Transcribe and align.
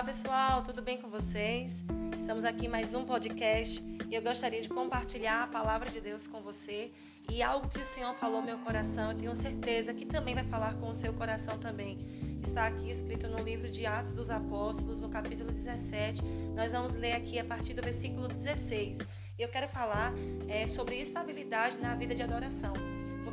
Olá 0.00 0.06
pessoal, 0.06 0.62
tudo 0.62 0.80
bem 0.80 0.96
com 0.96 1.10
vocês? 1.10 1.84
Estamos 2.16 2.42
aqui 2.42 2.64
em 2.64 2.68
mais 2.70 2.94
um 2.94 3.04
podcast 3.04 3.84
e 4.08 4.14
eu 4.14 4.22
gostaria 4.22 4.62
de 4.62 4.68
compartilhar 4.70 5.42
a 5.42 5.46
palavra 5.46 5.90
de 5.90 6.00
Deus 6.00 6.26
com 6.26 6.40
você 6.40 6.90
e 7.30 7.42
algo 7.42 7.68
que 7.68 7.82
o 7.82 7.84
Senhor 7.84 8.14
falou 8.14 8.40
no 8.40 8.46
meu 8.46 8.56
coração, 8.60 9.10
eu 9.10 9.18
tenho 9.18 9.36
certeza 9.36 9.92
que 9.92 10.06
também 10.06 10.34
vai 10.34 10.44
falar 10.44 10.72
com 10.76 10.88
o 10.88 10.94
seu 10.94 11.12
coração 11.12 11.58
também. 11.58 11.98
Está 12.42 12.66
aqui 12.66 12.88
escrito 12.88 13.28
no 13.28 13.40
livro 13.40 13.70
de 13.70 13.84
Atos 13.84 14.14
dos 14.14 14.30
Apóstolos, 14.30 15.00
no 15.00 15.10
capítulo 15.10 15.52
17. 15.52 16.22
Nós 16.56 16.72
vamos 16.72 16.94
ler 16.94 17.12
aqui 17.12 17.38
a 17.38 17.44
partir 17.44 17.74
do 17.74 17.82
versículo 17.82 18.26
16. 18.26 19.00
E 19.38 19.42
eu 19.42 19.50
quero 19.50 19.68
falar 19.68 20.14
é, 20.48 20.66
sobre 20.66 20.98
estabilidade 20.98 21.76
na 21.76 21.94
vida 21.94 22.14
de 22.14 22.22
adoração. 22.22 22.72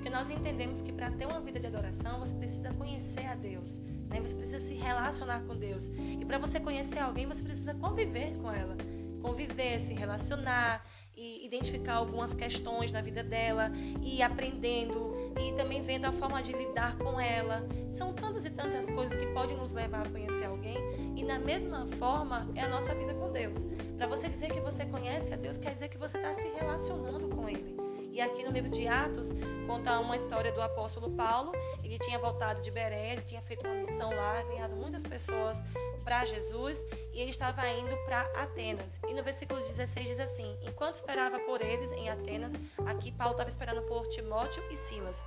Porque 0.07 0.19
nós 0.19 0.29
entendemos 0.29 0.81
que 0.81 0.93
para 0.93 1.11
ter 1.11 1.25
uma 1.25 1.41
vida 1.41 1.59
de 1.59 1.67
adoração, 1.67 2.21
você 2.21 2.33
precisa 2.33 2.73
conhecer 2.75 3.25
a 3.25 3.35
Deus, 3.35 3.79
né? 4.07 4.21
você 4.21 4.33
precisa 4.33 4.57
se 4.59 4.73
relacionar 4.73 5.41
com 5.41 5.53
Deus. 5.53 5.91
E 5.97 6.23
para 6.23 6.37
você 6.37 6.61
conhecer 6.61 6.99
alguém, 6.99 7.25
você 7.25 7.43
precisa 7.43 7.73
conviver 7.73 8.33
com 8.37 8.49
ela. 8.49 8.77
Conviver, 9.21 9.77
se 9.77 9.93
relacionar 9.93 10.81
e 11.13 11.45
identificar 11.45 11.95
algumas 11.95 12.33
questões 12.33 12.89
na 12.89 13.01
vida 13.01 13.21
dela 13.21 13.69
e 14.01 14.21
aprendendo 14.21 15.13
e 15.37 15.51
também 15.57 15.81
vendo 15.81 16.05
a 16.05 16.13
forma 16.13 16.41
de 16.41 16.53
lidar 16.53 16.97
com 16.97 17.19
ela. 17.19 17.67
São 17.91 18.13
tantas 18.13 18.45
e 18.45 18.49
tantas 18.51 18.89
coisas 18.89 19.13
que 19.13 19.27
podem 19.33 19.57
nos 19.57 19.73
levar 19.73 20.07
a 20.07 20.09
conhecer 20.09 20.45
alguém 20.45 20.77
e 21.17 21.23
na 21.25 21.37
mesma 21.37 21.85
forma 21.99 22.49
é 22.55 22.61
a 22.61 22.69
nossa 22.69 22.95
vida 22.95 23.13
com 23.13 23.29
Deus. 23.33 23.67
Para 23.97 24.07
você 24.07 24.29
dizer 24.29 24.53
que 24.53 24.61
você 24.61 24.85
conhece 24.85 25.33
a 25.33 25.35
Deus, 25.35 25.57
quer 25.57 25.73
dizer 25.73 25.89
que 25.89 25.97
você 25.97 26.15
está 26.15 26.33
se 26.33 26.47
relacionando 26.47 27.27
com 27.27 27.49
Ele. 27.49 27.86
E 28.17 28.21
aqui 28.21 28.43
no 28.43 28.49
livro 28.49 28.71
de 28.71 28.87
Atos 28.87 29.31
conta 29.67 29.99
uma 29.99 30.15
história 30.15 30.51
do 30.51 30.59
apóstolo 30.59 31.11
Paulo. 31.11 31.51
Ele 31.83 31.99
tinha 31.99 32.17
voltado 32.17 32.63
de 32.63 32.71
Beré, 32.71 33.11
ele 33.11 33.21
tinha 33.21 33.43
feito 33.43 33.63
uma 33.63 33.75
missão 33.75 34.09
lá, 34.09 34.41
ganhado 34.41 34.75
muitas 34.75 35.03
pessoas 35.03 35.63
para 36.03 36.25
Jesus 36.25 36.83
e 37.13 37.21
ele 37.21 37.29
estava 37.29 37.69
indo 37.69 37.95
para 38.05 38.21
Atenas. 38.41 38.99
E 39.07 39.13
no 39.13 39.21
versículo 39.21 39.59
16 39.59 40.07
diz 40.07 40.19
assim: 40.19 40.57
Enquanto 40.63 40.95
esperava 40.95 41.39
por 41.41 41.61
eles 41.61 41.91
em 41.91 42.09
Atenas, 42.09 42.55
aqui 42.87 43.11
Paulo 43.11 43.33
estava 43.33 43.49
esperando 43.49 43.83
por 43.83 44.07
Timóteo 44.07 44.63
e 44.71 44.75
Silas. 44.75 45.23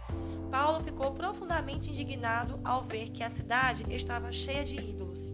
Paulo 0.51 0.83
ficou 0.83 1.13
profundamente 1.13 1.91
indignado 1.91 2.59
ao 2.65 2.83
ver 2.83 3.11
que 3.11 3.23
a 3.23 3.31
cidade 3.31 3.85
estava 3.95 4.33
cheia 4.33 4.65
de 4.65 4.75
ídolos. 4.75 5.31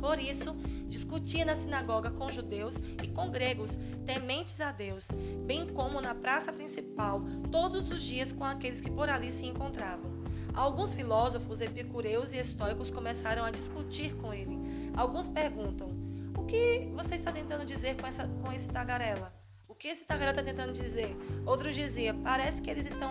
Por 0.00 0.18
isso, 0.18 0.56
discutia 0.88 1.44
na 1.44 1.56
sinagoga 1.56 2.10
com 2.10 2.30
judeus 2.30 2.76
e 3.02 3.08
com 3.08 3.30
gregos, 3.30 3.78
tementes 4.04 4.60
a 4.60 4.72
Deus, 4.72 5.08
bem 5.46 5.66
como 5.66 6.00
na 6.00 6.14
praça 6.14 6.52
principal, 6.52 7.22
todos 7.50 7.90
os 7.90 8.02
dias 8.02 8.32
com 8.32 8.44
aqueles 8.44 8.80
que 8.80 8.90
por 8.90 9.08
ali 9.08 9.30
se 9.30 9.46
encontravam. 9.46 10.16
Alguns 10.54 10.94
filósofos 10.94 11.60
epicureus 11.60 12.32
e 12.32 12.38
estoicos 12.38 12.90
começaram 12.90 13.44
a 13.44 13.50
discutir 13.50 14.16
com 14.16 14.32
ele. 14.32 14.58
Alguns 14.96 15.28
perguntam: 15.28 15.88
O 16.34 16.44
que 16.44 16.90
você 16.94 17.14
está 17.14 17.30
tentando 17.30 17.66
dizer 17.66 17.96
com, 17.96 18.06
essa, 18.06 18.26
com 18.26 18.50
esse 18.50 18.68
tagarela? 18.68 19.34
O 19.68 19.74
que 19.74 19.88
esse 19.88 20.06
tagarela 20.06 20.38
está 20.38 20.42
tentando 20.42 20.72
dizer? 20.72 21.14
Outros 21.44 21.74
diziam: 21.74 22.22
Parece 22.22 22.62
que 22.62 22.70
eles 22.70 22.86
estão, 22.86 23.10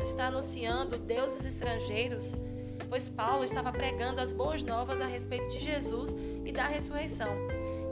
estão 0.00 0.26
anunciando 0.26 0.96
deuses 0.96 1.44
estrangeiros 1.44 2.36
pois 2.88 3.08
Paulo 3.08 3.44
estava 3.44 3.72
pregando 3.72 4.20
as 4.20 4.32
boas 4.32 4.62
novas 4.62 5.00
a 5.00 5.06
respeito 5.06 5.48
de 5.48 5.58
Jesus 5.58 6.16
e 6.44 6.52
da 6.52 6.66
ressurreição. 6.66 7.30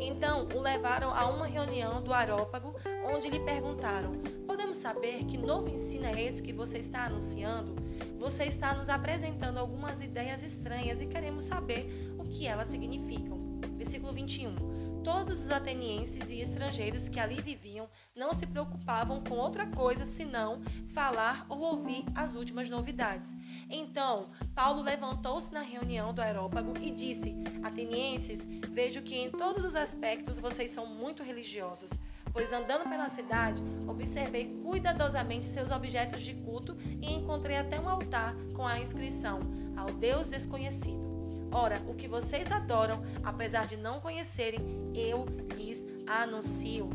Então 0.01 0.47
o 0.55 0.61
levaram 0.61 1.13
a 1.13 1.27
uma 1.29 1.47
reunião 1.47 2.03
do 2.03 2.13
Arópago, 2.13 2.75
onde 3.05 3.29
lhe 3.29 3.41
perguntaram: 3.41 4.13
Podemos 4.47 4.77
saber 4.77 5.25
que 5.25 5.37
novo 5.37 5.69
ensino 5.69 6.07
é 6.07 6.23
esse 6.23 6.43
que 6.43 6.53
você 6.53 6.79
está 6.79 7.05
anunciando? 7.07 7.75
Você 8.19 8.45
está 8.45 8.75
nos 8.75 8.89
apresentando 8.89 9.59
algumas 9.59 10.01
ideias 10.01 10.43
estranhas 10.43 11.01
e 11.01 11.07
queremos 11.07 11.45
saber 11.45 11.89
o 12.19 12.25
que 12.25 12.47
elas 12.47 12.69
significam. 12.69 13.39
Versículo 13.77 14.13
21. 14.13 14.78
Todos 15.05 15.45
os 15.45 15.51
atenienses 15.51 16.31
e 16.31 16.41
estrangeiros 16.41 17.09
que 17.09 17.21
ali 17.21 17.41
viviam 17.41 17.89
não 18.15 18.35
se 18.35 18.47
preocupavam 18.47 19.23
com 19.23 19.35
outra 19.35 19.67
coisa 19.67 20.05
senão 20.05 20.61
falar 20.93 21.47
ou 21.49 21.61
ouvir 21.61 22.05
as 22.15 22.35
últimas 22.35 22.69
novidades. 22.69 23.37
Então, 23.71 24.31
Paulo 24.55 24.83
levantou-se 24.83 25.53
na 25.53 25.61
reunião 25.61 26.13
do 26.13 26.21
Aerópago 26.21 26.75
e 26.81 26.91
disse: 26.91 27.35
Atenienses, 27.63 28.45
vejo 28.71 29.03
que 29.03 29.17
em 29.17 29.31
todos 29.31 29.65
os 29.65 29.77
aspectos 29.77 30.39
vocês 30.39 30.71
são 30.71 30.87
muito 30.87 31.23
religiosos, 31.23 31.93
pois 32.33 32.53
andando 32.53 32.89
pela 32.89 33.09
cidade, 33.09 33.63
observei 33.87 34.61
cuidadosamente 34.63 35.47
seus 35.47 35.71
objetos 35.71 36.23
de 36.23 36.35
culto 36.35 36.77
e 37.01 37.13
encontrei 37.13 37.57
até 37.57 37.81
um 37.81 37.89
altar 37.89 38.35
com 38.55 38.67
a 38.67 38.79
inscrição: 38.79 39.41
Ao 39.77 39.93
Deus 39.93 40.31
desconhecido. 40.31 41.08
Ora, 41.51 41.83
o 41.89 41.95
que 41.95 42.07
vocês 42.07 42.53
adoram, 42.53 43.03
apesar 43.23 43.67
de 43.67 43.77
não 43.77 44.01
conhecerem, 44.01 44.61
eu 44.95 45.25
lhes 45.57 45.87
anuncio. 46.07 46.91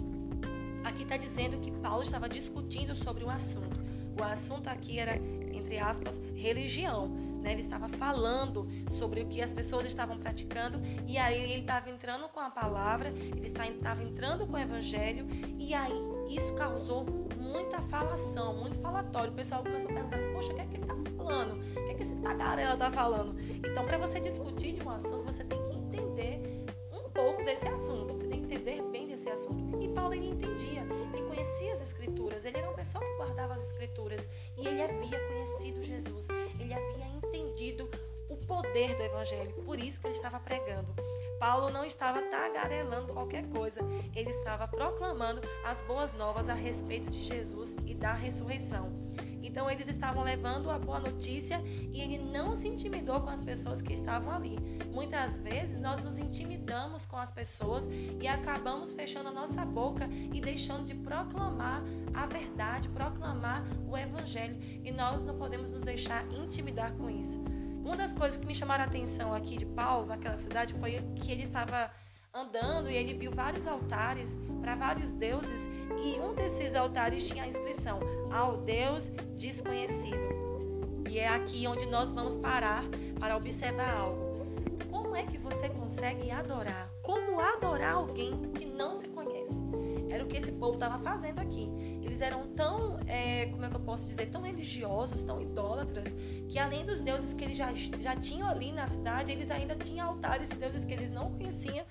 Aqui 0.84 1.04
está 1.04 1.18
dizendo 1.18 1.60
que 1.60 1.72
Paulo 1.72 2.04
estava 2.04 2.30
discutindo 2.30 2.94
sobre 2.94 3.24
o 3.24 3.30
assunto. 3.30 3.82
O 4.20 4.24
assunto 4.24 4.68
aqui 4.68 5.00
era, 5.00 5.16
entre 5.16 5.80
aspas, 5.80 6.22
religião. 6.36 7.08
Né? 7.42 7.54
Ele 7.54 7.62
estava 7.62 7.90
falando 7.90 8.68
sobre 8.90 9.22
o 9.22 9.28
que 9.28 9.42
as 9.42 9.52
pessoas 9.52 9.86
estavam 9.86 10.18
praticando 10.18 10.80
e 11.08 11.18
aí 11.18 11.52
ele 11.52 11.62
estava 11.62 11.90
entrando 11.90 12.30
com 12.30 12.40
a 12.40 12.50
palavra, 12.50 13.10
ele 13.10 13.46
estava 13.46 14.04
entrando 14.04 14.46
com 14.46 14.54
o 14.54 14.60
evangelho 14.60 15.26
e 15.58 15.74
aí 15.74 15.94
isso 16.30 16.54
causou 16.54 17.06
muita 17.40 17.82
falação, 17.82 18.56
muito 18.58 18.80
falatório. 18.80 19.32
O 19.32 19.36
pessoal 19.36 19.64
começou 19.64 19.90
a 19.92 19.94
perguntar: 19.94 20.18
Poxa, 20.34 20.52
o 20.52 20.56
que 20.56 20.62
é 20.62 20.66
que 20.66 20.76
ele 20.76 20.84
está 20.84 20.96
falando? 21.24 21.54
O 21.54 21.86
que 21.86 21.92
é 21.92 21.94
que 21.94 22.02
esse 22.02 22.16
tagarela 22.18 22.74
está 22.74 22.92
falando? 22.92 23.36
Então, 23.40 23.86
para 23.86 23.98
você 23.98 24.20
discutir 24.20 24.74
de 24.74 24.82
um 24.82 24.90
assunto, 24.90 25.24
você 25.24 25.44
tem 25.44 25.62
que 25.64 25.74
entender 25.74 26.66
um 26.92 27.10
pouco 27.10 27.44
desse 27.44 27.68
assunto. 27.68 28.14
Você 28.14 28.28
tem 28.28 28.42
que 28.42 28.56
entender 28.56 28.82
bem 28.92 29.08
desse 29.08 29.30
assunto. 29.30 29.82
E 29.82 29.88
Paulo 29.90 30.14
ele 30.14 30.28
entendia, 30.28 30.86
ele 31.14 31.24
conhecia 31.24 31.74
as 31.74 31.82
escrituras, 31.82 32.46
ele 32.46 32.58
era 32.58 32.68
uma 32.68 32.76
pessoa 32.76 33.04
que 33.04 33.16
guardava 33.16 33.54
as 33.54 33.62
escrituras 33.68 34.30
e 34.58 34.68
ele 34.68 34.82
havia 34.82 35.20
conhecido 35.28 35.82
Jesus, 35.82 36.28
ele 36.60 36.74
havia 36.74 37.06
entendido 37.18 37.90
o 38.30 38.38
poder 38.38 38.96
do 38.96 39.04
evangelho, 39.04 39.54
por 39.66 39.80
isso 39.80 40.00
que 40.00 40.08
ele 40.08 40.16
estava 40.16 40.40
pregando. 40.40 40.94
Paulo 41.40 41.70
não 41.70 41.86
estava 41.86 42.22
tagarelando 42.22 43.14
qualquer 43.14 43.48
coisa, 43.50 43.82
ele 44.16 44.30
estava 44.30 44.68
proclamando 44.68 45.42
as 45.66 45.82
boas 45.84 46.12
novas 46.14 46.50
a 46.50 46.54
respeito 46.54 47.10
de 47.10 47.22
Jesus 47.22 47.76
e 47.86 47.94
da 47.94 48.14
ressurreição. 48.14 48.92
Então 49.44 49.70
eles 49.70 49.88
estavam 49.88 50.24
levando 50.24 50.72
a 50.72 50.80
boa 50.80 51.00
notícia 51.00 51.62
e 51.66 52.02
ele 52.02 52.18
não 52.18 52.56
se 52.56 52.68
intimidou 52.68 53.22
com 53.22 53.30
as 53.30 53.42
pessoas 53.42 53.82
que 53.82 53.94
estavam 53.94 54.34
ali. 54.34 54.58
Muitas 54.92 55.38
vezes 55.38 55.80
nós 55.80 56.02
nos 56.02 56.18
intimidamos 56.18 57.06
com 57.06 57.18
as 57.18 57.32
pessoas 57.32 57.88
e 58.20 58.28
acabamos 58.28 58.92
fechando 58.92 59.30
a 59.30 59.34
nossa 59.34 59.66
boca 59.66 60.08
e 60.34 60.40
deixando 60.40 60.86
de 60.86 60.96
proclamar 60.96 61.84
a 62.14 62.26
verdade, 62.26 62.88
proclamar 62.90 63.64
o 63.88 63.98
evangelho, 63.98 64.58
e 64.84 64.92
nós 64.92 65.26
não 65.26 65.38
podemos 65.38 65.72
nos 65.72 65.84
deixar 65.84 66.26
intimidar 66.32 66.94
com 66.94 67.10
isso. 67.10 67.44
Uma 67.84 67.98
das 67.98 68.14
coisas 68.14 68.38
que 68.38 68.46
me 68.46 68.56
chamaram 68.56 68.86
a 68.86 68.88
atenção 68.88 69.34
aqui 69.34 69.58
de 69.58 69.66
Paulo, 69.66 70.06
naquela 70.06 70.38
cidade, 70.38 70.74
foi 70.76 71.02
que 71.16 71.32
ele 71.32 71.44
estava 71.44 71.92
andando 72.36 72.90
e 72.90 72.96
ele 72.96 73.14
viu 73.14 73.32
vários 73.32 73.68
altares 73.68 74.40
para 74.60 74.76
vários 74.76 75.14
deuses 75.14 75.70
e 76.04 76.20
um 76.20 76.34
desses 76.34 76.74
altares 76.74 77.28
tinha 77.28 77.44
a 77.44 77.48
inscrição 77.48 78.00
ao 78.32 78.58
Deus 78.58 79.10
desconhecido. 79.36 80.18
E 81.08 81.20
é 81.20 81.28
aqui 81.28 81.68
onde 81.68 81.86
nós 81.86 82.12
vamos 82.12 82.36
parar 82.36 82.84
para 83.20 83.38
observar 83.38 83.94
algo. 83.96 84.34
Como 84.90 85.16
é 85.16 85.24
que 85.28 85.38
você 85.38 85.70
consegue 85.70 86.32
adorar? 86.32 86.90
Como 87.04 87.40
adorar 87.40 87.94
alguém 87.94 88.52
que 88.54 88.66
não 88.66 88.96
se 88.96 89.08
conhece? 89.10 89.62
Era 90.10 90.24
o 90.24 90.28
que 90.28 90.38
esse 90.38 90.52
povo 90.54 90.74
estava 90.74 90.98
fazendo 91.04 91.40
aqui. 91.40 91.70
Eles 92.02 92.22
eram 92.22 92.48
tão, 92.50 93.00
é, 93.08 93.48
como 93.48 93.66
é 93.66 93.70
que 93.70 93.76
eu 93.76 93.80
posso 93.80 94.08
dizer, 94.08 94.28
tão 94.28 94.42
religiosos, 94.42 95.24
tão 95.24 95.42
idólatras, 95.42 96.16
que 96.48 96.60
além 96.60 96.86
dos 96.86 97.02
deuses 97.02 97.34
que 97.34 97.44
eles 97.44 97.58
já, 97.58 97.74
já 97.74 98.16
tinham 98.16 98.48
ali 98.48 98.72
na 98.72 98.86
cidade, 98.86 99.32
eles 99.32 99.50
ainda 99.50 99.76
tinham 99.76 100.10
altares 100.10 100.50
de 100.50 100.56
deuses 100.56 100.86
que 100.86 100.94
eles 100.94 101.10
não 101.10 101.32
conheciam, 101.32 101.86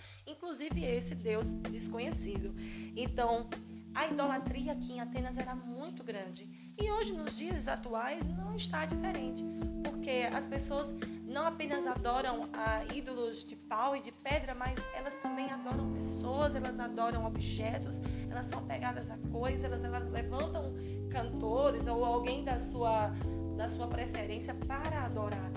inclusive 0.53 0.85
esse 0.85 1.15
Deus 1.15 1.55
desconhecido. 1.71 2.55
Então, 2.95 3.49
a 3.95 4.07
idolatria 4.07 4.73
aqui 4.73 4.93
em 4.93 5.01
Atenas 5.01 5.39
era 5.39 5.55
muito 5.55 6.05
grande. 6.05 6.47
E 6.79 6.91
hoje, 6.91 7.15
nos 7.15 7.39
dias 7.39 7.69
atuais, 7.69 8.27
não 8.27 8.55
está 8.55 8.85
diferente. 8.85 9.43
Porque 9.83 10.29
as 10.31 10.47
pessoas 10.47 10.95
não 11.25 11.47
apenas 11.47 11.87
adoram 11.87 12.51
ídolos 12.95 13.47
de 13.47 13.57
pau 13.57 13.97
e 13.97 14.01
de 14.01 14.13
pedra, 14.13 14.55
mas 14.55 14.79
elas 14.95 15.15
também 15.17 15.51
adoram 15.51 15.91
pessoas, 15.95 16.55
elas 16.55 16.79
adoram 16.79 17.25
objetos, 17.25 18.03
elas 18.31 18.45
são 18.45 18.63
pegadas 18.67 19.11
a 19.11 19.17
coisas, 19.31 19.65
elas, 19.65 19.83
elas 19.85 20.11
levantam 20.11 20.75
cantores 21.11 21.87
ou 21.87 22.05
alguém 22.05 22.45
da 22.45 22.59
sua, 22.59 23.11
da 23.57 23.67
sua 23.67 23.87
preferência 23.89 24.55
para 24.67 25.07
adorar, 25.07 25.51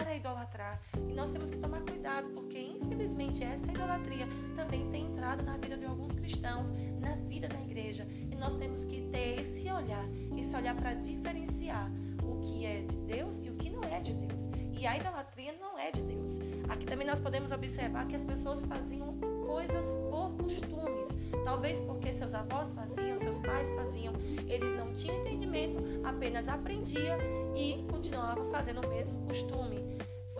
para 0.00 0.16
idolatrar. 0.16 0.80
E 1.08 1.12
nós 1.12 1.30
temos 1.30 1.50
que 1.50 1.58
tomar 1.58 1.82
cuidado, 1.82 2.30
porque 2.30 2.58
infelizmente 2.58 3.44
essa 3.44 3.66
idolatria 3.66 4.26
também 4.56 4.88
tem 4.90 5.06
entrado 5.06 5.42
na 5.42 5.56
vida 5.58 5.76
de 5.76 5.84
alguns 5.84 6.12
cristãos, 6.14 6.72
na 7.00 7.14
vida 7.28 7.48
da 7.48 7.60
igreja. 7.60 8.06
E 8.30 8.34
nós 8.36 8.54
temos 8.54 8.84
que 8.84 9.02
ter 9.12 9.40
esse 9.40 9.70
olhar, 9.70 10.04
esse 10.38 10.56
olhar 10.56 10.74
para 10.74 10.94
diferenciar 10.94 11.90
o 12.24 12.40
que 12.40 12.64
é 12.64 12.80
de 12.80 12.96
Deus 12.96 13.38
e 13.38 13.50
o 13.50 13.54
que 13.54 13.68
não 13.68 13.84
é 13.84 14.00
de 14.00 14.14
Deus. 14.14 14.48
E 14.72 14.86
a 14.86 14.96
idolatria 14.96 15.54
não 15.60 15.78
é 15.78 15.90
de 15.90 16.00
Deus. 16.00 16.40
Aqui 16.70 16.86
também 16.86 17.06
nós 17.06 17.20
podemos 17.20 17.52
observar 17.52 18.06
que 18.06 18.16
as 18.16 18.22
pessoas 18.22 18.62
faziam 18.62 19.14
coisas 19.44 19.92
por 20.10 20.34
costumes. 20.36 21.14
Talvez 21.44 21.80
porque 21.80 22.10
seus 22.12 22.32
avós 22.32 22.70
faziam, 22.70 23.18
seus 23.18 23.36
pais 23.38 23.70
faziam, 23.72 24.14
eles 24.48 24.74
não 24.76 24.92
tinham 24.94 25.20
entendimento, 25.20 25.78
apenas 26.04 26.48
aprendia 26.48 27.18
e 27.54 27.84
continuava 27.90 28.42
fazendo 28.50 28.80
o 28.80 28.88
mesmo 28.88 29.18
costume. 29.26 29.89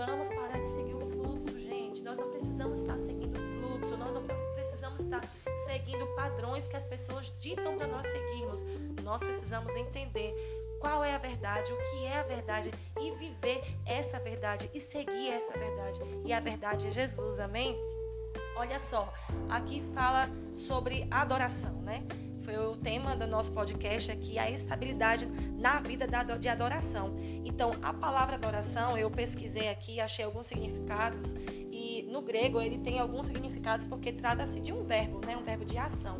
Vamos 0.07 0.31
parar 0.31 0.59
de 0.59 0.67
seguir 0.67 0.95
o 0.95 1.01
fluxo, 1.11 1.61
gente. 1.61 2.01
Nós 2.01 2.17
não 2.17 2.31
precisamos 2.31 2.79
estar 2.79 2.99
seguindo 2.99 3.37
o 3.37 3.61
fluxo, 3.61 3.99
nós 3.99 4.15
não 4.15 4.25
precisamos 4.55 5.01
estar 5.01 5.23
seguindo 5.67 6.07
padrões 6.17 6.67
que 6.67 6.75
as 6.75 6.87
pessoas 6.87 7.31
ditam 7.39 7.77
para 7.77 7.87
nós 7.87 8.07
seguirmos. 8.07 8.65
Nós 9.05 9.21
precisamos 9.21 9.77
entender 9.77 10.35
qual 10.81 11.05
é 11.05 11.15
a 11.15 11.19
verdade, 11.19 11.71
o 11.71 11.77
que 11.77 12.07
é 12.07 12.19
a 12.19 12.23
verdade 12.23 12.71
e 12.99 13.11
viver 13.11 13.63
essa 13.85 14.19
verdade 14.19 14.71
e 14.73 14.81
seguir 14.81 15.33
essa 15.33 15.53
verdade. 15.53 16.01
E 16.25 16.33
a 16.33 16.41
verdade 16.41 16.87
é 16.87 16.91
Jesus, 16.91 17.39
amém? 17.39 17.79
Olha 18.57 18.79
só, 18.79 19.13
aqui 19.51 19.83
fala 19.93 20.31
sobre 20.55 21.07
adoração, 21.11 21.75
né? 21.83 22.03
Foi 22.51 22.67
o 22.67 22.75
tema 22.75 23.15
do 23.15 23.29
nosso 23.29 23.53
podcast 23.53 24.11
aqui, 24.11 24.37
a 24.37 24.51
estabilidade 24.51 25.25
na 25.57 25.79
vida 25.79 26.05
de 26.37 26.49
adoração. 26.49 27.15
Então, 27.45 27.77
a 27.81 27.95
palavra 27.95 28.35
adoração, 28.35 28.99
eu 28.99 29.09
pesquisei 29.09 29.69
aqui, 29.69 30.01
achei 30.01 30.25
alguns 30.25 30.49
significados 30.49 31.37
e 31.71 32.09
no 32.11 32.21
grego 32.21 32.61
ele 32.61 32.79
tem 32.79 32.99
alguns 32.99 33.27
significados 33.27 33.85
porque 33.85 34.13
trata-se 34.13 34.61
de 34.61 34.73
um 34.73 34.83
verbo, 34.83 35.25
né? 35.25 35.37
Um 35.37 35.45
verbo 35.45 35.65
de 35.65 35.79
ação. 35.79 36.19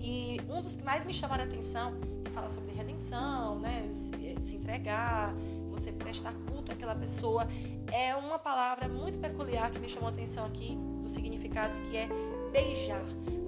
E 0.00 0.40
um 0.48 0.60
dos 0.60 0.74
que 0.74 0.82
mais 0.82 1.04
me 1.04 1.14
chamaram 1.14 1.44
a 1.44 1.46
atenção, 1.46 1.94
que 2.24 2.32
fala 2.32 2.48
sobre 2.48 2.72
redenção, 2.72 3.60
né? 3.60 3.86
Se, 3.92 4.34
se 4.40 4.56
entregar, 4.56 5.32
você 5.70 5.92
prestar 5.92 6.34
culto 6.50 6.72
àquela 6.72 6.96
pessoa, 6.96 7.46
é 7.92 8.16
uma 8.16 8.40
palavra 8.40 8.88
muito 8.88 9.16
peculiar 9.20 9.70
que 9.70 9.78
me 9.78 9.88
chamou 9.88 10.08
a 10.08 10.12
atenção 10.12 10.44
aqui, 10.44 10.76
dos 11.00 11.12
significados, 11.12 11.78
que 11.78 11.96
é 11.96 12.08
beijar. 12.52 13.04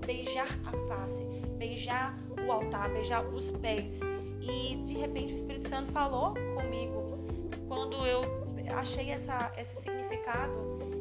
Beijar 0.07 0.49
a 0.65 0.89
face, 0.89 1.23
beijar 1.59 2.19
o 2.47 2.51
altar, 2.51 2.91
beijar 2.91 3.25
os 3.27 3.51
pés. 3.51 4.01
E 4.41 4.77
de 4.77 4.95
repente 4.95 5.33
o 5.33 5.37
Espírito 5.37 5.69
Santo 5.69 5.93
falou 5.93 6.35
comigo. 6.55 7.19
Quando 7.69 7.97
eu 8.07 8.23
achei 8.77 9.11
essa, 9.11 9.53
esse 9.57 9.77
significado, 9.77 10.59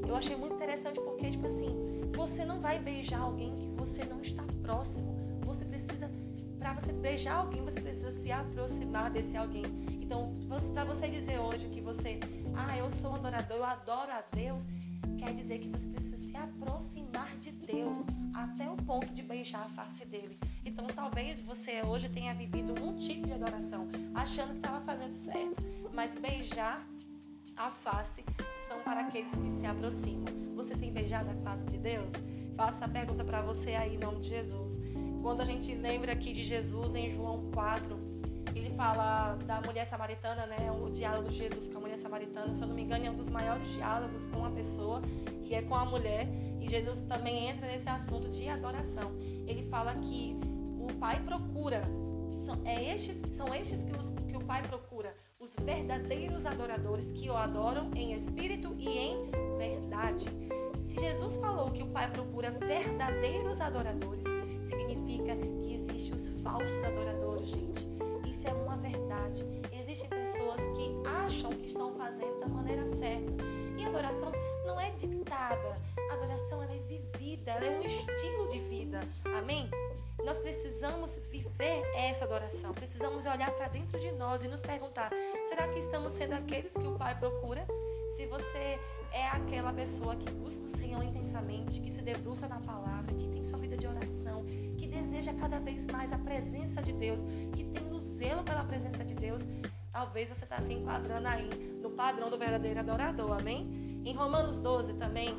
eu 0.08 0.16
achei 0.16 0.36
muito 0.36 0.56
interessante 0.56 1.00
porque, 1.00 1.32
tipo 1.32 1.46
assim, 1.46 1.76
você 2.16 2.44
não 2.44 2.60
vai 2.60 2.80
beijar 2.80 3.22
alguém 3.22 3.56
que 3.56 3.70
você 3.70 4.04
não 4.04 4.22
está 4.22 4.44
próximo. 4.64 5.16
Você 5.46 5.66
precisa, 5.66 6.10
para 6.58 6.74
você 6.74 6.92
beijar 6.92 7.36
alguém, 7.36 7.64
você 7.64 7.80
precisa 7.80 8.12
se 8.12 8.32
aproximar 8.32 9.10
desse 9.10 9.38
alguém. 9.38 9.64
Então, 10.02 10.36
para 10.74 10.84
você 10.84 11.08
dizer 11.08 11.40
hoje 11.40 11.70
que 11.70 11.82
você, 11.82 12.20
ah, 12.56 12.78
eu 12.78 12.92
sou 12.92 13.12
um 13.12 13.16
adorador, 13.16 13.58
eu 13.58 13.64
adoro 13.64 14.12
a 14.12 14.24
Deus, 14.34 14.68
quer 15.20 15.34
dizer 15.34 15.60
que 15.60 15.68
você 15.68 15.86
precisa 15.88 16.18
se 16.18 16.38
aproximar 16.38 17.36
de 17.38 17.52
Deus 17.52 18.04
até 18.34 18.70
o 18.70 18.78
ponto 18.78 19.14
de 19.14 19.22
beijar 19.22 19.66
a 19.66 19.70
face 19.70 20.06
dele. 20.06 20.40
Então, 20.66 20.88
talvez 20.88 21.42
você 21.42 21.82
hoje 21.84 22.08
tenha 22.10 22.34
vivido 22.34 22.74
um 22.82 22.98
tipo 22.98 23.28
de 23.28 23.34
adoração, 23.34 23.88
achando 24.16 24.52
que 24.52 24.60
estava 24.60 24.80
fazendo 24.82 25.14
certo, 25.14 25.62
mas 25.94 26.16
beijar 26.16 26.88
a 27.58 27.70
face 27.70 28.24
são 28.68 28.80
para 28.82 29.02
aqueles 29.02 29.36
que 29.36 29.50
se 29.50 29.66
aproximam. 29.66 30.26
Você 30.56 30.76
tem 30.76 30.92
beijado 30.92 31.30
a 31.30 31.36
face 31.44 31.66
de 31.68 31.78
Deus? 31.78 32.14
Faça 32.56 32.86
a 32.86 32.88
pergunta 32.88 33.24
para 33.26 33.42
você 33.42 33.76
aí, 33.76 33.96
em 33.96 33.98
nome 33.98 34.22
de 34.22 34.30
Jesus. 34.30 34.80
Quando 35.22 35.42
a 35.42 35.46
gente 35.46 35.76
lembra 35.76 36.14
aqui 36.14 36.32
de 36.34 36.44
Jesus 36.44 36.96
em 36.96 37.12
João 37.12 37.52
4, 37.52 38.09
ele 38.56 38.74
fala 38.74 39.38
da 39.46 39.62
mulher 39.62 39.86
samaritana, 39.86 40.46
né? 40.46 40.72
O 40.72 40.90
diálogo 40.90 41.30
de 41.30 41.38
Jesus 41.38 41.68
com 41.68 41.78
a 41.78 41.82
mulher 41.82 41.98
samaritana, 41.98 42.54
se 42.54 42.62
eu 42.64 42.68
não 42.68 42.76
me 42.76 42.84
engano, 42.84 43.06
é 43.06 43.12
um 43.12 43.16
dos 43.16 43.30
maiores 43.30 43.68
diálogos 43.74 44.26
com 44.28 44.38
uma 44.38 44.52
pessoa, 44.52 45.02
que 45.44 45.56
é 45.56 45.62
com 45.62 45.76
a 45.76 45.86
mulher. 45.86 46.28
E 46.60 46.68
Jesus 46.70 47.02
também 47.02 47.50
entra 47.50 47.68
nesse 47.68 47.88
assunto 47.90 48.30
de 48.30 48.48
adoração. 48.48 49.12
Ele 49.48 49.64
fala 49.64 49.94
que 49.96 50.36
o 50.80 50.94
Pai 51.00 51.20
procura, 51.24 51.84
são, 52.32 52.60
é 52.66 52.94
estes, 52.94 53.24
são 53.36 53.54
estes 53.54 53.84
que, 53.84 53.96
os, 53.96 54.10
que 54.10 54.36
o 54.36 54.44
Pai 54.44 54.62
procura, 54.64 55.16
os 55.40 55.56
verdadeiros 55.56 56.46
adoradores 56.46 57.12
que 57.12 57.30
o 57.30 57.36
adoram 57.36 57.92
em 57.96 58.14
espírito 58.14 58.76
e 58.78 58.90
em 58.90 59.32
verdade. 59.58 60.30
Se 60.78 61.00
Jesus 61.00 61.36
falou 61.38 61.72
que 61.72 61.84
o 61.84 61.88
Pai 61.88 62.10
procura 62.10 62.52
verdadeiros 62.52 63.62
adoradores, 63.62 64.26
significa 64.64 65.36
que 65.62 65.76
existem 65.76 66.14
os 66.14 66.28
falsos 66.42 66.84
adoradores, 66.84 67.29
estão 71.70 71.94
fazendo 71.94 72.40
da 72.40 72.48
maneira 72.48 72.86
certa. 72.86 73.44
E 73.78 73.86
adoração 73.86 74.32
não 74.66 74.80
é 74.80 74.90
ditada. 74.92 75.78
A 76.10 76.14
adoração 76.14 76.62
é 76.64 76.68
vivida, 76.68 77.52
ela 77.52 77.66
é 77.66 77.80
um 77.80 77.86
estilo 77.86 78.50
de 78.50 78.60
vida. 78.60 79.02
Amém? 79.38 79.70
Nós 80.26 80.40
precisamos 80.40 81.16
viver 81.32 81.84
essa 81.96 82.26
adoração. 82.26 82.74
Precisamos 82.74 83.26
olhar 83.26 83.52
para 83.52 83.68
dentro 83.68 84.00
de 84.00 84.12
nós 84.12 84.44
e 84.44 84.48
nos 84.48 84.62
perguntar: 84.62 85.12
será 85.48 85.68
que 85.68 85.80
estamos 85.80 86.12
sendo 86.12 86.34
aqueles 86.34 86.74
que 86.74 86.88
o 86.88 86.98
Pai 86.98 87.18
procura? 87.18 87.66
Se 88.16 88.26
você 88.26 88.80
é 89.14 89.28
aquela 89.28 89.72
pessoa 89.72 90.16
que 90.16 90.30
busca 90.32 90.66
o 90.66 90.70
Senhor 90.70 91.02
intensamente, 91.04 91.80
que 91.80 91.92
se 91.92 92.02
debruça 92.02 92.48
na 92.48 92.60
palavra, 92.60 93.14
que 93.16 93.30
tem 93.30 93.46
sua 93.46 93.60
vida 93.60 93.78
de 93.78 93.88
oração, 93.88 94.44
que 94.78 94.88
deseja 94.88 95.34
cada 95.36 95.60
vez 95.60 95.88
mais 95.88 96.12
a 96.12 96.18
presença 96.18 96.82
de 96.82 96.92
Deus, 96.92 97.24
que 97.56 97.64
tem 97.64 97.90
o 97.92 98.00
zelo 98.00 98.44
pela 98.44 98.66
presença 98.66 99.06
de 99.06 99.14
Deus, 99.14 99.48
talvez 99.92 100.30
você 100.30 100.44
está 100.44 100.62
se 100.62 100.74
enquadrando 100.74 101.28
aí 101.28 101.50
no 101.82 101.90
padrão 101.92 102.30
do 102.30 102.38
verdadeiro 102.38 102.80
adorador, 102.80 103.32
amém? 103.40 104.02
Em 104.06 104.14
Romanos 104.14 104.60
12 104.60 104.94
também 104.96 105.36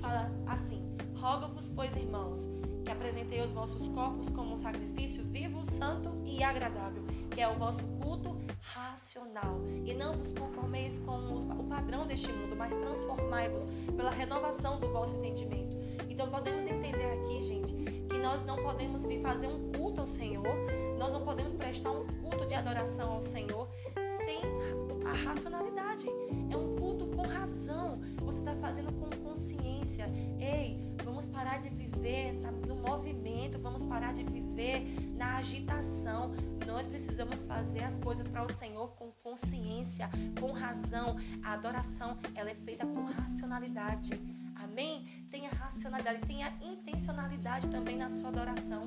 fala 0.00 0.30
assim: 0.46 0.82
Rogo-vos, 1.16 1.68
pois, 1.68 1.96
irmãos, 1.96 2.48
que 2.84 2.90
apresentei 2.90 3.40
os 3.40 3.50
vossos 3.50 3.88
corpos 3.88 4.28
como 4.28 4.52
um 4.52 4.56
sacrifício 4.56 5.24
vivo, 5.24 5.64
santo 5.64 6.10
e 6.24 6.42
agradável, 6.42 7.02
que 7.30 7.40
é 7.40 7.48
o 7.48 7.54
vosso 7.54 7.82
culto 8.02 8.38
racional. 8.60 9.60
E 9.84 9.94
não 9.94 10.16
vos 10.16 10.32
conformeis 10.32 10.98
com 10.98 11.36
o 11.36 11.64
padrão 11.64 12.06
deste 12.06 12.30
mundo, 12.32 12.54
mas 12.56 12.74
transformai-vos 12.74 13.66
pela 13.96 14.10
renovação 14.10 14.78
do 14.78 14.90
vosso 14.90 15.16
entendimento. 15.16 15.74
Então 16.08 16.28
podemos 16.28 16.66
entender 16.66 17.06
aqui, 17.12 17.42
gente, 17.42 17.74
que 17.74 18.18
nós 18.18 18.44
não 18.44 18.62
podemos 18.62 19.04
vir 19.04 19.20
fazer 19.20 19.48
um 19.48 19.72
culto 19.72 20.00
ao 20.00 20.06
Senhor, 20.06 20.46
nós 20.98 21.12
não 21.12 21.22
podemos 21.22 21.52
prestar 21.52 21.90
um 21.90 22.03
adoração 22.64 23.12
ao 23.12 23.22
Senhor 23.22 23.68
sem 24.24 24.40
a 25.06 25.12
racionalidade. 25.28 26.08
É 26.50 26.56
um 26.56 26.76
culto 26.76 27.06
com 27.08 27.22
razão. 27.22 28.00
Você 28.22 28.38
está 28.38 28.56
fazendo 28.56 28.90
com 28.92 29.10
consciência. 29.22 30.06
Ei, 30.38 30.80
vamos 31.04 31.26
parar 31.26 31.58
de 31.58 31.68
viver 31.68 32.32
no 32.66 32.76
movimento, 32.76 33.58
vamos 33.58 33.82
parar 33.82 34.14
de 34.14 34.24
viver 34.24 34.80
na 35.14 35.36
agitação. 35.36 36.32
Nós 36.66 36.86
precisamos 36.86 37.42
fazer 37.42 37.84
as 37.84 37.98
coisas 37.98 38.26
para 38.26 38.42
o 38.42 38.48
Senhor 38.48 38.88
com 38.94 39.12
consciência, 39.22 40.08
com 40.40 40.52
razão. 40.52 41.16
A 41.42 41.52
adoração 41.52 42.18
ela 42.34 42.50
é 42.50 42.54
feita 42.54 42.86
com 42.86 43.04
racionalidade. 43.04 44.18
Amém? 44.56 45.26
Tenha 45.30 45.50
racionalidade, 45.50 46.26
tenha 46.26 46.48
intencionalidade 46.62 47.68
também 47.68 47.96
na 47.96 48.08
sua 48.08 48.30
adoração. 48.30 48.82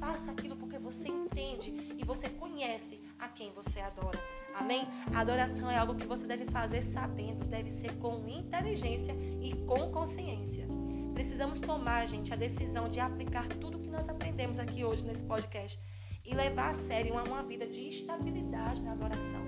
Faça 0.00 0.30
aquilo 0.30 0.56
porque 0.56 0.78
você 0.78 1.08
entende 1.08 1.70
e 1.98 2.04
você 2.04 2.28
conhece 2.30 3.00
a 3.18 3.28
quem 3.28 3.52
você 3.52 3.80
adora. 3.80 4.18
Amém? 4.54 4.86
A 5.14 5.20
adoração 5.20 5.70
é 5.70 5.76
algo 5.78 5.94
que 5.94 6.06
você 6.06 6.26
deve 6.26 6.44
fazer 6.46 6.82
sabendo, 6.82 7.44
deve 7.44 7.70
ser 7.70 7.96
com 7.98 8.26
inteligência 8.28 9.14
e 9.40 9.54
com 9.66 9.90
consciência. 9.90 10.66
Precisamos 11.14 11.58
tomar, 11.58 12.06
gente, 12.06 12.32
a 12.32 12.36
decisão 12.36 12.88
de 12.88 13.00
aplicar 13.00 13.46
tudo 13.48 13.78
que 13.78 13.90
nós 13.90 14.08
aprendemos 14.08 14.58
aqui 14.58 14.84
hoje 14.84 15.04
nesse 15.04 15.24
podcast 15.24 15.78
e 16.24 16.34
levar 16.34 16.70
a 16.70 16.74
sério 16.74 17.12
uma, 17.12 17.22
uma 17.22 17.42
vida 17.42 17.66
de 17.66 17.88
estabilidade 17.88 18.82
na 18.82 18.92
adoração. 18.92 19.42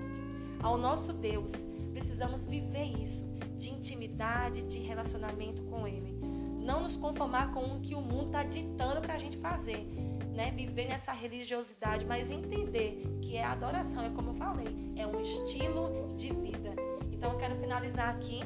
Ao 0.61 0.77
nosso 0.77 1.13
Deus, 1.13 1.65
precisamos 1.91 2.43
viver 2.43 2.85
isso, 2.85 3.25
de 3.57 3.69
intimidade, 3.69 4.63
de 4.63 4.79
relacionamento 4.79 5.63
com 5.63 5.87
Ele. 5.87 6.19
Não 6.59 6.83
nos 6.83 6.97
conformar 6.97 7.51
com 7.51 7.63
o 7.63 7.81
que 7.81 7.95
o 7.95 8.01
mundo 8.01 8.27
está 8.27 8.43
ditando 8.43 9.01
para 9.01 9.15
a 9.15 9.19
gente 9.19 9.37
fazer, 9.37 9.87
né? 10.33 10.51
Viver 10.51 10.87
nessa 10.87 11.11
religiosidade, 11.11 12.05
mas 12.05 12.31
entender 12.31 13.03
que 13.21 13.37
é 13.37 13.43
adoração, 13.43 14.03
é 14.03 14.09
como 14.09 14.31
eu 14.31 14.35
falei, 14.35 14.93
é 14.95 15.05
um 15.05 15.19
estilo 15.19 16.13
de 16.15 16.33
vida. 16.33 16.73
Então 17.11 17.33
eu 17.33 17.37
quero 17.37 17.55
finalizar 17.55 18.09
aqui 18.09 18.41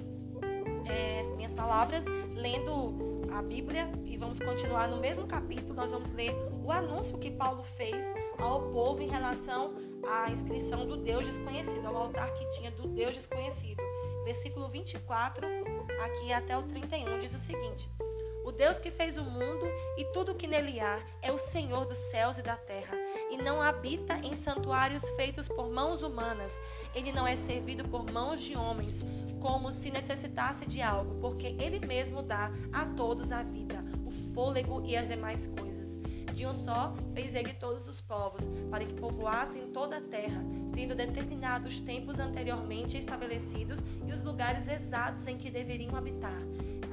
é, 0.86 1.20
as 1.20 1.32
minhas 1.32 1.54
palavras 1.54 2.06
lendo 2.34 3.15
a 3.32 3.42
Bíblia 3.42 3.89
e 4.06 4.18
vamos 4.18 4.39
continuar 4.39 4.88
no 4.88 4.98
mesmo 4.98 5.27
capítulo. 5.27 5.74
Nós 5.74 5.92
vamos 5.92 6.10
ler 6.12 6.32
o 6.63 6.72
anúncio 6.72 7.18
que 7.18 7.32
Paulo 7.32 7.63
fez 7.63 8.13
ao 8.38 8.70
povo 8.72 9.01
em 9.01 9.08
relação 9.08 9.74
à 10.08 10.32
inscrição 10.32 10.86
do 10.86 10.98
Deus 10.98 11.25
desconhecido, 11.25 11.86
ao 11.88 11.98
altar 11.98 12.34
que 12.34 12.48
tinha 12.50 12.72
do 12.72 12.88
Deus 12.88 13.15
desconhecido. 13.15 13.82
Versículo 14.24 14.70
24, 14.70 15.46
aqui 16.04 16.34
até 16.34 16.58
o 16.58 16.63
31, 16.63 17.20
diz 17.20 17.34
o 17.34 17.39
seguinte: 17.39 17.89
Deus 18.57 18.79
que 18.79 18.89
fez 18.89 19.17
o 19.17 19.24
mundo 19.24 19.67
e 19.97 20.05
tudo 20.13 20.31
o 20.31 20.35
que 20.35 20.47
nele 20.47 20.79
há 20.79 21.00
é 21.21 21.31
o 21.31 21.38
Senhor 21.38 21.85
dos 21.85 21.97
céus 21.97 22.38
e 22.38 22.41
da 22.41 22.55
terra 22.55 22.95
e 23.29 23.38
não 23.38 23.62
habita 23.62 24.15
em 24.24 24.33
santuários 24.33 25.09
feitos 25.09 25.47
por 25.47 25.69
mãos 25.69 26.03
humanas. 26.03 26.59
Ele 26.93 27.12
não 27.12 27.27
é 27.27 27.35
servido 27.35 27.83
por 27.89 28.09
mãos 28.09 28.41
de 28.41 28.55
homens, 28.55 29.03
como 29.41 29.69
se 29.69 29.91
necessitasse 29.91 30.65
de 30.65 30.81
algo, 30.81 31.19
porque 31.19 31.55
ele 31.59 31.85
mesmo 31.85 32.24
dá 32.24 32.50
a 32.71 32.85
todos 32.85 33.31
a 33.31 33.43
vida, 33.43 33.83
o 34.05 34.12
fôlego 34.33 34.81
e 34.85 34.95
as 34.95 35.09
demais 35.09 35.47
coisas. 35.47 36.00
De 36.33 36.45
um 36.45 36.53
só 36.53 36.93
fez 37.13 37.35
ele 37.35 37.53
todos 37.53 37.88
os 37.88 38.01
povos, 38.01 38.47
para 38.69 38.85
que 38.85 38.93
povoassem 38.93 39.67
toda 39.71 39.97
a 39.97 40.01
terra, 40.01 40.43
tendo 40.74 40.95
determinado 40.95 41.67
os 41.67 41.79
tempos 41.79 42.19
anteriormente 42.19 42.97
estabelecidos 42.97 43.85
e 44.05 44.12
os 44.12 44.21
lugares 44.21 44.67
exatos 44.67 45.27
em 45.27 45.38
que 45.38 45.50
deveriam 45.50 45.95
habitar. 45.95 46.41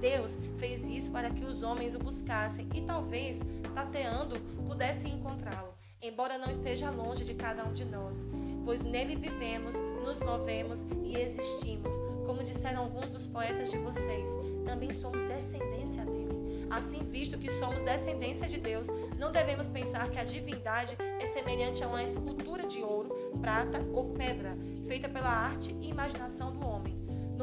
Deus 0.02 0.36
fez 0.56 0.88
isso 0.88 1.12
para 1.12 1.30
que 1.30 1.44
os 1.44 1.62
homens 1.62 1.94
o 1.94 1.98
buscassem 2.00 2.68
e 2.74 2.80
talvez, 2.80 3.40
tateando, 3.72 4.38
pudessem 4.66 5.12
encontrá-lo, 5.12 5.72
embora 6.02 6.36
não 6.36 6.50
esteja 6.50 6.90
longe 6.90 7.24
de 7.24 7.34
cada 7.34 7.64
um 7.64 7.72
de 7.72 7.84
nós, 7.84 8.26
pois 8.64 8.82
nele 8.82 9.14
vivemos, 9.14 9.78
nos 10.04 10.18
movemos 10.18 10.84
e 11.04 11.16
existimos. 11.16 11.94
Como 12.26 12.42
disseram 12.42 12.82
alguns 12.82 13.06
dos 13.10 13.28
poetas 13.28 13.70
de 13.70 13.78
vocês, 13.78 14.36
também 14.66 14.92
somos 14.92 15.22
descendência 15.22 16.04
dele. 16.04 16.66
Assim, 16.68 17.04
visto 17.04 17.38
que 17.38 17.50
somos 17.52 17.82
descendência 17.82 18.48
de 18.48 18.58
Deus, 18.58 18.88
não 19.18 19.30
devemos 19.30 19.68
pensar 19.68 20.10
que 20.10 20.18
a 20.18 20.24
divindade 20.24 20.96
é 21.20 21.26
semelhante 21.26 21.84
a 21.84 21.86
uma 21.86 22.02
escultura 22.02 22.66
de 22.66 22.82
ouro, 22.82 23.38
prata 23.40 23.78
ou 23.92 24.06
pedra, 24.14 24.58
feita 24.88 25.08
pela 25.08 25.28
arte 25.28 25.70
e 25.80 25.90
imaginação 25.90 26.50
do 26.52 26.66
homem. 26.66 26.71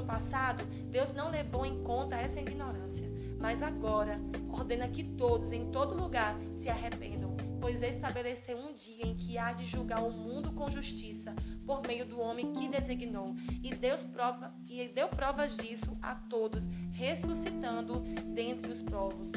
Passado, 0.09 0.65
Deus 0.89 1.13
não 1.13 1.29
levou 1.29 1.63
em 1.63 1.83
conta 1.83 2.15
essa 2.15 2.39
ignorância, 2.39 3.07
mas 3.39 3.61
agora 3.61 4.19
ordena 4.51 4.87
que 4.87 5.03
todos, 5.03 5.53
em 5.53 5.69
todo 5.69 5.93
lugar, 5.93 6.35
se 6.51 6.67
arrependam, 6.67 7.37
pois 7.61 7.83
estabeleceu 7.83 8.57
um 8.57 8.73
dia 8.73 9.05
em 9.05 9.15
que 9.15 9.37
há 9.37 9.53
de 9.53 9.65
julgar 9.65 10.03
o 10.03 10.11
mundo 10.11 10.51
com 10.51 10.67
justiça, 10.67 11.35
por 11.63 11.83
meio 11.83 12.07
do 12.07 12.19
homem 12.19 12.51
que 12.53 12.67
designou, 12.67 13.35
e 13.61 13.75
Deus 13.75 14.03
prova 14.03 14.51
e 14.67 14.87
deu 14.87 15.09
provas 15.09 15.55
disso 15.55 15.95
a 16.01 16.15
todos, 16.15 16.65
ressuscitando 16.91 17.99
dentre 18.33 18.71
os 18.71 18.81
povos. 18.81 19.31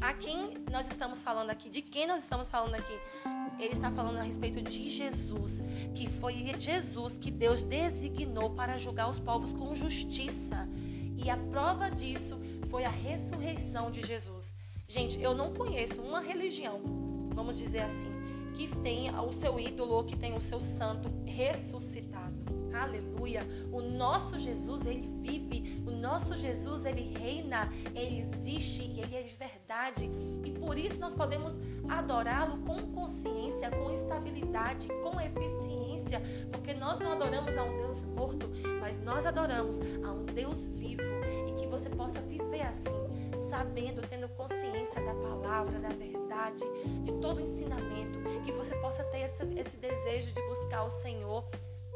A 0.00 0.14
quem 0.14 0.54
nós 0.70 0.86
estamos 0.86 1.22
falando 1.22 1.50
aqui? 1.50 1.68
De 1.68 1.82
quem 1.82 2.06
nós 2.06 2.22
estamos 2.22 2.48
falando 2.48 2.74
aqui? 2.74 2.92
Ele 3.58 3.72
está 3.72 3.90
falando 3.90 4.18
a 4.18 4.22
respeito 4.22 4.62
de 4.62 4.88
Jesus, 4.88 5.62
que 5.94 6.08
foi 6.08 6.54
Jesus 6.58 7.18
que 7.18 7.30
Deus 7.30 7.64
designou 7.64 8.50
para 8.50 8.78
julgar 8.78 9.10
os 9.10 9.18
povos 9.18 9.52
com 9.52 9.74
justiça. 9.74 10.68
E 11.16 11.28
a 11.28 11.36
prova 11.36 11.90
disso 11.90 12.40
foi 12.68 12.84
a 12.84 12.90
ressurreição 12.90 13.90
de 13.90 14.06
Jesus. 14.06 14.54
Gente, 14.86 15.20
eu 15.20 15.34
não 15.34 15.52
conheço 15.52 16.00
uma 16.00 16.20
religião, 16.20 16.80
vamos 17.34 17.58
dizer 17.58 17.80
assim, 17.80 18.10
que 18.54 18.68
tenha 18.78 19.20
o 19.20 19.32
seu 19.32 19.58
ídolo, 19.58 20.04
que 20.04 20.16
tenha 20.16 20.36
o 20.36 20.40
seu 20.40 20.60
santo 20.60 21.10
ressuscitado. 21.26 22.27
Aleluia! 22.74 23.46
O 23.72 23.80
nosso 23.80 24.38
Jesus, 24.38 24.86
ele 24.86 25.08
vive, 25.20 25.82
o 25.86 25.90
nosso 25.90 26.36
Jesus, 26.36 26.84
ele 26.84 27.14
reina, 27.18 27.72
ele 27.94 28.20
existe 28.20 28.82
e 28.82 29.00
ele 29.00 29.16
é 29.16 29.22
de 29.22 29.34
verdade. 29.34 30.10
E 30.44 30.50
por 30.52 30.78
isso 30.78 31.00
nós 31.00 31.14
podemos 31.14 31.60
adorá-lo 31.88 32.58
com 32.58 32.80
consciência, 32.92 33.70
com 33.70 33.90
estabilidade, 33.90 34.88
com 35.02 35.20
eficiência, 35.20 36.22
porque 36.52 36.74
nós 36.74 36.98
não 36.98 37.12
adoramos 37.12 37.56
a 37.56 37.64
um 37.64 37.76
Deus 37.78 38.04
morto, 38.04 38.48
mas 38.80 38.98
nós 38.98 39.26
adoramos 39.26 39.80
a 40.04 40.12
um 40.12 40.24
Deus 40.26 40.66
vivo. 40.66 41.02
E 41.48 41.52
que 41.54 41.66
você 41.66 41.88
possa 41.90 42.20
viver 42.20 42.62
assim, 42.62 42.94
sabendo, 43.36 44.02
tendo 44.08 44.28
consciência 44.30 45.04
da 45.04 45.14
palavra, 45.14 45.78
da 45.78 45.90
verdade, 45.90 46.64
de 47.04 47.12
todo 47.20 47.38
o 47.38 47.40
ensinamento, 47.40 48.18
que 48.44 48.52
você 48.52 48.74
possa 48.76 49.04
ter 49.04 49.20
esse, 49.20 49.44
esse 49.58 49.76
desejo 49.76 50.32
de 50.32 50.42
buscar 50.42 50.84
o 50.84 50.90
Senhor 50.90 51.44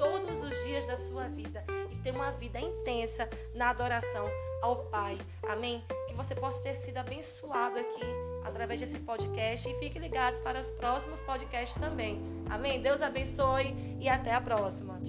todos 0.03 0.43
os 0.43 0.65
dias 0.65 0.89
da 0.89 0.97
sua 0.97 1.29
vida 1.29 1.65
e 1.93 1.97
ter 1.99 2.11
uma 2.11 2.33
vida 2.33 2.59
intensa 2.59 3.29
na 3.55 3.71
adoração 3.71 4.29
ao 4.61 4.85
Pai. 4.87 5.17
Amém? 5.49 5.85
Que 6.09 6.15
você 6.15 6.35
possa 6.35 6.61
ter 6.61 6.75
sido 6.75 6.99
abençoado 6.99 7.79
aqui 7.79 8.03
através 8.45 8.81
desse 8.81 8.99
podcast 8.99 9.69
e 9.69 9.75
fique 9.79 10.01
ligado 10.01 10.43
para 10.43 10.59
os 10.59 10.73
próximos 10.73 11.23
podcasts 11.23 11.81
também. 11.81 12.21
Amém? 12.51 12.83
Deus 12.83 13.01
abençoe 13.01 13.97
e 14.01 14.09
até 14.09 14.35
a 14.35 14.41
próxima. 14.41 15.01